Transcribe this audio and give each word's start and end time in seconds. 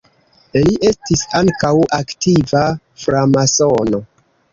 Li 0.67 0.77
estis 0.91 1.21
ankaŭ 1.39 1.73
aktiva 1.97 2.63
framasono. 3.03 4.01